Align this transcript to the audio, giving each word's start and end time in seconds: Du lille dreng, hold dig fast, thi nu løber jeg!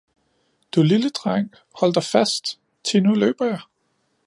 Du 0.71 0.81
lille 0.83 1.09
dreng, 1.11 1.51
hold 1.79 1.93
dig 1.93 2.03
fast, 2.03 2.59
thi 2.85 2.99
nu 2.99 3.13
løber 3.13 3.45
jeg! 3.45 3.61